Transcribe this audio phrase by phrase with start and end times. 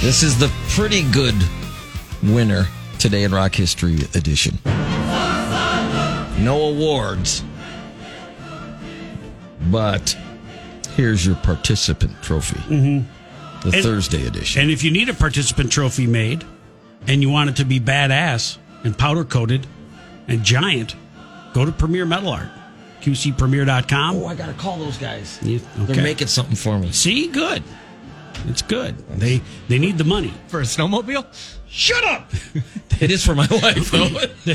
[0.00, 1.34] This is the pretty good
[2.22, 2.66] winner
[2.98, 4.58] today in Rock History Edition.
[6.42, 7.44] No awards,
[9.70, 10.16] but
[10.96, 12.58] here's your participant trophy.
[12.60, 13.68] Mm-hmm.
[13.68, 14.62] The And- Thursday edition.
[14.62, 16.44] And if you need a participant trophy made
[17.06, 19.66] and you want it to be badass and powder coated
[20.28, 20.94] and giant,
[21.52, 22.48] go to Premier Metal Art,
[23.02, 24.16] qcpremier.com.
[24.16, 25.38] oh, I got to call those guys.
[25.42, 25.92] Yeah, okay.
[25.92, 26.90] They're making something for me.
[26.92, 27.62] See, good.
[28.48, 28.96] It's good.
[29.18, 30.32] They they need the money.
[30.48, 31.24] For a snowmobile?
[31.68, 32.30] Shut up.
[33.00, 34.54] It is for my wife, though.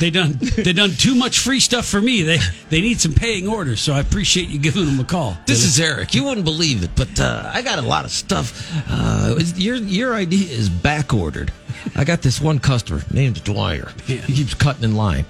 [0.00, 2.22] They done they done too much free stuff for me.
[2.22, 2.38] They
[2.68, 5.38] they need some paying orders, so I appreciate you giving them a call.
[5.46, 6.14] This is Eric.
[6.14, 8.70] You wouldn't believe it, but uh, I got a lot of stuff.
[8.90, 11.50] Uh, your your idea is back ordered.
[11.96, 13.90] I got this one customer named Dwyer.
[14.06, 14.18] Yeah.
[14.18, 15.24] He keeps cutting in line.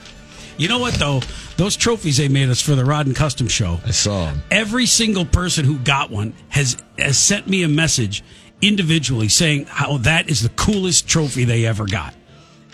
[0.59, 1.21] You know what though?
[1.57, 3.81] Those trophies they made us for the Rod and Custom show.
[3.85, 4.43] I saw him.
[4.51, 8.23] Every single person who got one has has sent me a message
[8.61, 12.15] individually saying how that is the coolest trophy they ever got.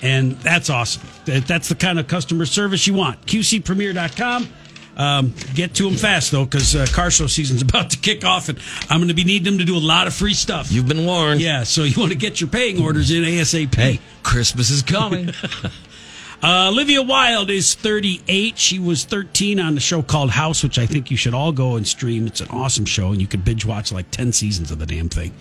[0.02, 1.02] And that's awesome.
[1.24, 3.26] That, that's the kind of customer service you want.
[3.26, 4.48] QCPremier.com.
[4.96, 8.48] Um, get to them fast though, because uh, car show season's about to kick off,
[8.48, 8.58] and
[8.90, 10.72] I'm going to be needing them to do a lot of free stuff.
[10.72, 11.40] You've been warned.
[11.40, 13.74] yeah, so you want to get your paying orders in ASAP.
[13.74, 15.30] Hey, Christmas is coming.
[16.40, 18.56] Uh, Olivia Wilde is 38.
[18.56, 21.74] She was 13 on the show called House, which I think you should all go
[21.74, 22.26] and stream.
[22.28, 25.08] It's an awesome show, and you could binge watch like 10 seasons of the damn
[25.08, 25.32] thing.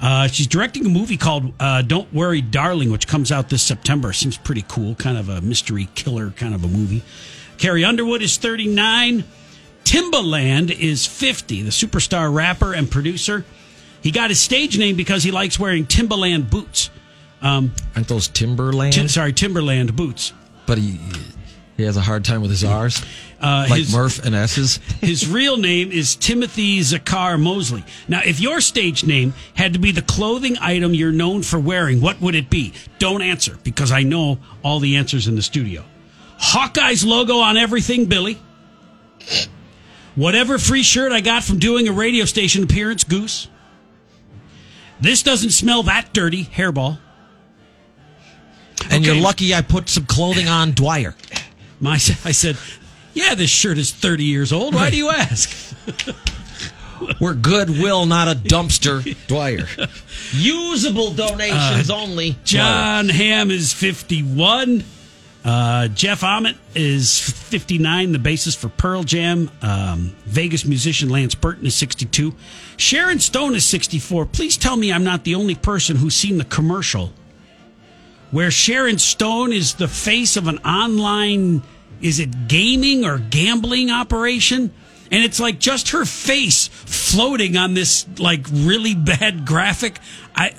[0.00, 4.14] Uh, she's directing a movie called uh, Don't Worry, Darling, which comes out this September.
[4.14, 7.02] Seems pretty cool, kind of a mystery killer kind of a movie.
[7.58, 9.24] Carrie Underwood is 39.
[9.84, 13.44] Timbaland is 50, the superstar rapper and producer.
[14.02, 16.88] He got his stage name because he likes wearing Timbaland boots.
[17.42, 18.92] Um, Aren't those Timberland?
[18.92, 20.32] Tim, sorry, Timberland boots.
[20.66, 20.98] but he
[21.76, 23.02] he has a hard time with his R's,
[23.40, 24.78] Uh, like his- Murph and S's.
[25.00, 27.82] His real name is Timothy Zakar Mosley.
[28.06, 32.02] Now, if your stage name had to be the clothing item you're known for wearing,
[32.02, 32.74] what would it be?
[32.98, 35.82] Don't answer because I know all the answers in the studio.
[36.36, 38.38] Hawkeye's logo on everything, Billy.
[40.16, 43.48] Whatever free shirt I got from doing a radio station appearance, Goose.
[45.00, 46.98] This doesn't smell that dirty, hairball.
[48.90, 49.14] And Okay.
[49.14, 51.14] you're lucky I put some clothing on Dwyer.
[51.80, 52.56] My, I said,
[53.14, 54.74] yeah, this shirt is 30 years old.
[54.74, 55.74] Why do you ask?
[57.20, 59.16] We're goodwill, not a dumpster.
[59.26, 59.66] Dwyer.
[60.32, 62.36] Usable donations only.
[62.44, 64.84] Jon Hamm is 51.
[65.42, 69.50] Uh, Jeff Ament is 59, the bassist for Pearl Jam.
[69.62, 72.34] Um, Vegas musician Lance Burton is 62.
[72.76, 74.26] Sharon Stone is 64.
[74.26, 77.12] Please tell me I'm not the only person who's seen the commercial
[78.30, 81.62] where Sharon Stone is the face of an online,
[82.00, 84.72] is it gaming or gambling operation?
[85.10, 89.98] And it's like just her face floating on this like really bad graphic.
[90.34, 90.54] I.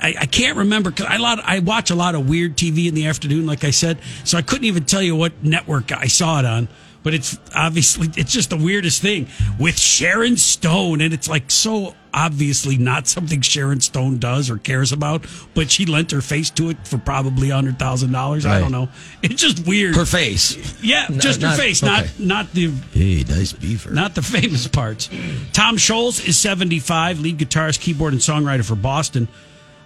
[0.00, 3.08] I, I can't remember I lot I watch a lot of weird TV in the
[3.08, 6.44] afternoon, like I said, so I couldn't even tell you what network I saw it
[6.44, 6.68] on.
[7.02, 9.26] But it's obviously it's just the weirdest thing
[9.58, 14.92] with Sharon Stone, and it's like so obviously not something Sharon Stone does or cares
[14.92, 15.26] about.
[15.54, 18.46] But she lent her face to it for probably a hundred thousand dollars.
[18.46, 18.88] I don't know.
[19.20, 19.96] It's just weird.
[19.96, 20.80] Her face.
[20.80, 21.90] yeah, N- just her face, okay.
[21.92, 23.90] not not the Hey, nice beaver.
[23.90, 25.08] not the famous parts.
[25.52, 29.26] Tom Scholz is 75, lead guitarist, keyboard, and songwriter for Boston,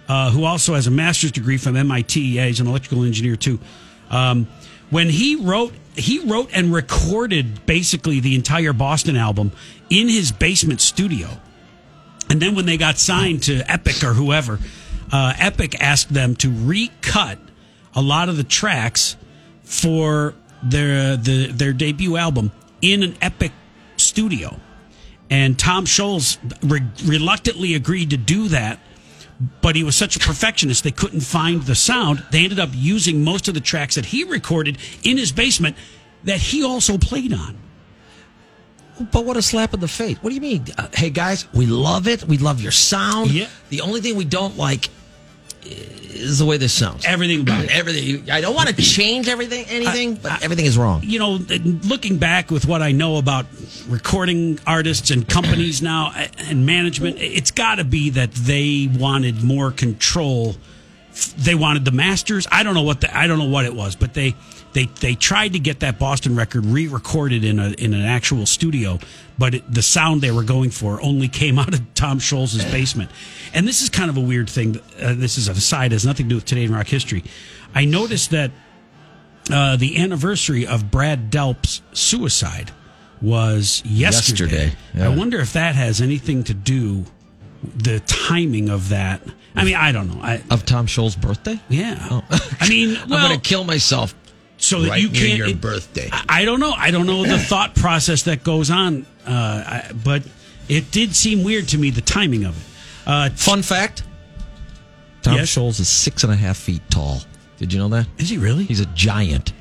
[0.07, 2.21] uh, who also has a master's degree from MIT.
[2.21, 3.59] Yeah, he's an electrical engineer too.
[4.11, 4.47] Um,
[4.89, 9.51] when he wrote, he wrote and recorded basically the entire Boston album
[9.89, 11.29] in his basement studio.
[12.29, 14.59] And then when they got signed to Epic or whoever,
[15.11, 17.39] uh, Epic asked them to recut
[17.95, 19.15] a lot of the tracks
[19.63, 20.33] for
[20.63, 23.51] their the, their debut album in an Epic
[23.97, 24.57] studio.
[25.29, 28.79] And Tom Scholz re- reluctantly agreed to do that,
[29.61, 32.23] but he was such a perfectionist they couldn't find the sound.
[32.31, 35.75] They ended up using most of the tracks that he recorded in his basement
[36.23, 37.57] that he also played on.
[39.11, 40.17] But what a slap in the face.
[40.17, 40.65] What do you mean?
[40.75, 42.23] Uh, hey, guys, we love it.
[42.23, 43.29] We love your sound.
[43.31, 43.47] Yeah.
[43.69, 44.89] The only thing we don't like
[45.69, 47.05] is the way this sounds.
[47.05, 47.75] Everything about it.
[47.75, 48.29] Everything.
[48.29, 51.01] I don't want to change everything, anything, but everything is wrong.
[51.03, 51.39] you know,
[51.87, 53.45] looking back with what I know about
[53.87, 59.71] recording artists and companies now and management, it's got to be that they wanted more
[59.71, 60.55] control.
[61.37, 62.47] They wanted the masters.
[62.51, 64.35] I don't know what the, I don't know what it was, but they
[64.77, 68.99] they they tried to get that Boston record re-recorded in a in an actual studio,
[69.35, 73.09] but it, the sound they were going for only came out of Tom Scholz's basement.
[73.55, 74.79] And this is kind of a weird thing.
[75.01, 77.23] Uh, this is an aside, has nothing to do with today in rock history.
[77.73, 78.51] I noticed that
[79.51, 82.69] uh, the anniversary of Brad Delp's suicide
[83.19, 84.43] was yesterday.
[84.43, 85.05] Yesterday, yeah.
[85.07, 87.05] I wonder if that has anything to do
[87.75, 89.21] the timing of that.
[89.55, 90.21] I mean, I don't know.
[90.21, 91.59] I, Of Tom Scholz's birthday?
[91.67, 91.97] yeah.
[92.11, 92.23] Oh.
[92.59, 94.13] I mean, I'm going to kill myself
[94.67, 95.37] so that right you near can't.
[95.37, 96.09] your it- birthday.
[96.11, 96.71] I I don't know.
[96.71, 100.23] I don't know the thought process that goes on, uh, I, but
[100.69, 102.63] it did seem weird to me the timing of it.
[103.09, 104.03] Uh, Fun fact
[105.21, 105.55] Tom Yes?
[105.55, 107.21] Scholz is six and a half feet tall.
[107.57, 108.07] Did you know that?
[108.17, 108.65] is he really?
[108.65, 109.53] He's a giant.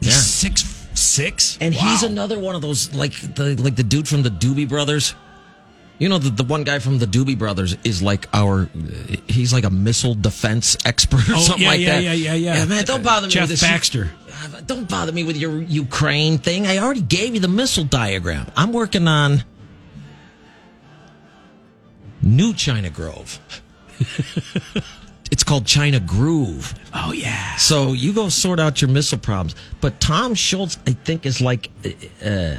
[0.00, 0.14] He's Yeah.
[0.20, 0.64] six
[0.94, 4.68] six, And he's another one of those like the like the dude from the Doobie
[4.68, 5.14] Brothers.
[5.98, 8.68] You know the the one guy from the Doobie Brothers is like our
[9.28, 12.02] he's like a missile defense expert or Oh, something yeah, like yeah, that.
[12.02, 12.64] yeah, yeah, yeah.
[12.66, 13.62] man, don't bother me Jeff with this.
[13.62, 14.10] Baxter.
[14.66, 16.66] Don't bother me with your Ukraine thing.
[16.66, 18.46] I already gave you the missile diagram.
[18.56, 19.42] I'm working on
[22.22, 23.38] New China Grove.
[25.30, 26.74] it's called China Groove.
[26.92, 27.56] Oh yeah.
[27.56, 29.54] So you go sort out your missile problems.
[29.80, 31.70] But Tom Scholz, I think, is like
[32.24, 32.56] uh,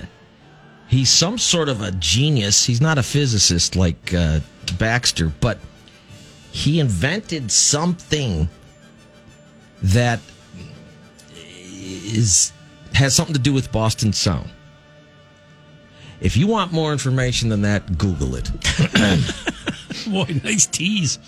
[0.87, 2.65] he's some sort of a genius.
[2.65, 4.39] He's not a physicist like uh,
[4.77, 5.59] Baxter, but
[6.51, 8.49] he invented something
[9.83, 10.19] that
[11.35, 12.51] is
[12.93, 14.49] has something to do with Boston Sound.
[16.19, 18.49] If you want more information than that, Google it.
[20.11, 21.19] Boy, nice tease.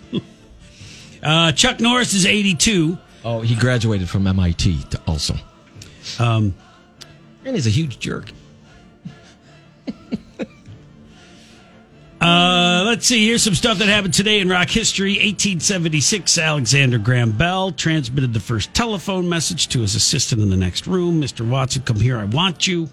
[1.21, 2.97] Uh, Chuck Norris is 82.
[3.23, 5.35] Oh, he graduated from MIT to also.
[6.17, 6.55] Um,
[7.45, 8.31] And he's a huge jerk.
[12.21, 13.27] uh, let's see.
[13.27, 15.13] Here's some stuff that happened today in rock history.
[15.13, 20.87] 1876, Alexander Graham Bell transmitted the first telephone message to his assistant in the next
[20.87, 21.21] room.
[21.21, 21.47] Mr.
[21.47, 22.17] Watson, come here.
[22.17, 22.89] I want you.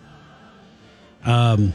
[1.25, 1.73] Um.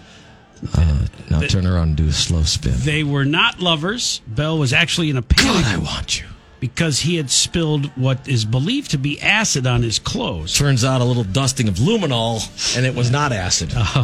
[1.29, 2.73] Now turn around and do a slow spin.
[2.75, 4.21] They were not lovers.
[4.27, 6.27] Bell was actually in a panic I want you.
[6.59, 10.55] because he had spilled what is believed to be acid on his clothes.
[10.55, 13.73] Turns out a little dusting of luminol, and it was not acid.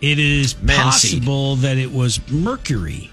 [0.00, 1.22] It is Man seed.
[1.22, 3.10] possible that it was mercury.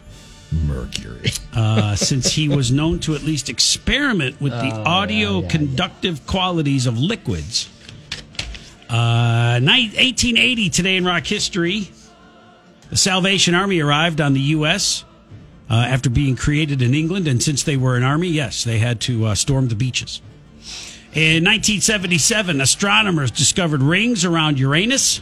[0.52, 1.32] Mercury.
[1.56, 6.98] uh, since he was known to at least experiment with the audio conductive qualities of
[7.00, 7.70] liquids.
[8.90, 11.90] Uh, 1880, today in rock history,
[12.92, 15.04] the Salvation Army arrived on the U.S.
[15.70, 19.02] Uh, after being created in England, and since they were an army, yes, they had
[19.02, 20.22] to uh, storm the beaches.
[21.14, 25.22] In 1977, astronomers discovered rings around Uranus.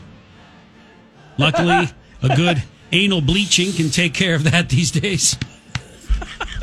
[1.42, 1.90] Luckily,
[2.22, 5.36] a good anal bleaching can take care of that these days.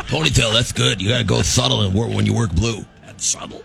[0.08, 1.02] Ponytail, that's good.
[1.02, 2.84] You gotta go subtle and work when you work blue.
[3.04, 3.62] That's subtle.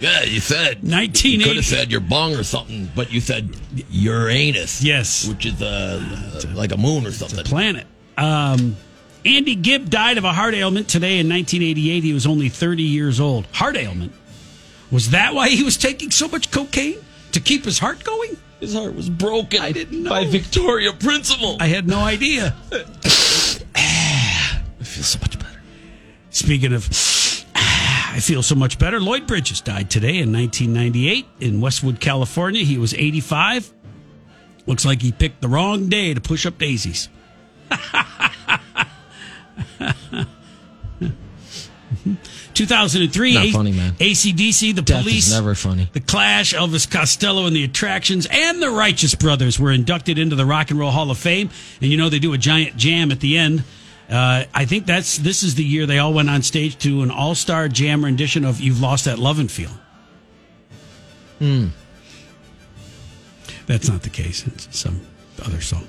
[0.00, 0.82] Yeah, you said.
[0.82, 1.28] 1980.
[1.28, 3.54] You could have said your bong or something, but you said
[3.90, 4.82] Uranus.
[4.82, 5.28] Yes.
[5.28, 7.44] Which is uh, like a moon or something.
[7.44, 7.86] planet.
[8.16, 8.76] Um,
[9.26, 12.02] Andy Gibb died of a heart ailment today in 1988.
[12.02, 13.46] He was only 30 years old.
[13.52, 14.12] Heart ailment.
[14.90, 16.98] Was that why he was taking so much cocaine?
[17.32, 18.36] To keep his heart going?
[18.60, 19.60] His heart was broken.
[19.60, 20.10] I didn't know.
[20.10, 21.56] By Victoria Principal.
[21.60, 22.54] I had no idea.
[23.74, 25.62] I feel so much better.
[26.30, 26.86] Speaking of,
[27.54, 29.00] I feel so much better.
[29.00, 32.62] Lloyd Bridges died today in 1998 in Westwood, California.
[32.62, 33.72] He was 85.
[34.66, 37.08] Looks like he picked the wrong day to push up daisies.
[42.66, 43.94] 2003, Not A- funny, man.
[43.94, 45.88] ACDC, the Death police, is never funny.
[45.92, 50.44] the Clash, Elvis Costello and the Attractions, and the Righteous Brothers were inducted into the
[50.44, 51.50] Rock and Roll Hall of Fame.
[51.80, 53.64] And you know they do a giant jam at the end.
[54.10, 57.10] Uh, I think that's this is the year they all went on stage to an
[57.10, 59.78] all star jam rendition of "You've Lost That Lovin' Feeling."
[61.38, 61.66] Hmm.
[63.66, 64.46] That's not the case.
[64.46, 65.00] It's some
[65.44, 65.86] other song.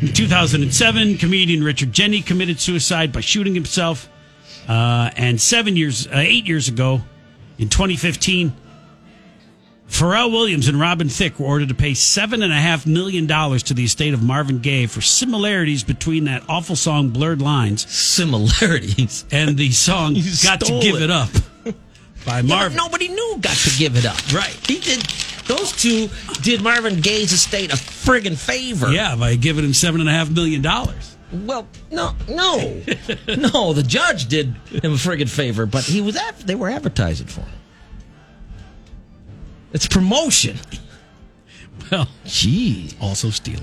[0.00, 4.08] In 2007, comedian Richard Jeni committed suicide by shooting himself.
[4.68, 7.00] Uh, and seven years, uh, eight years ago,
[7.58, 8.52] in 2015,
[9.88, 13.64] Pharrell Williams and Robin Thicke were ordered to pay seven and a half million dollars
[13.64, 19.24] to the estate of Marvin Gaye for similarities between that awful song "Blurred Lines" Similarities.
[19.32, 20.14] and the song
[20.44, 21.02] "Got to Give it.
[21.02, 21.30] It Up"
[22.24, 22.76] by Yeah, Marvin.
[22.76, 24.32] nobody knew got to give it up.
[24.32, 24.56] Right.
[24.68, 25.00] He did.
[25.48, 26.08] Those two
[26.42, 28.92] did Marvin Gaye's estate a friggin' favor.
[28.92, 31.16] Yeah, by giving him seven and a half million dollars.
[31.32, 32.56] Well, no, no,
[33.28, 33.72] no.
[33.72, 36.16] The judge did him a friggin' favor, but he was.
[36.16, 37.58] Ad- they were advertising for him.
[39.72, 40.58] It's promotion.
[41.90, 42.90] Well, Gee.
[43.00, 43.62] also stealing.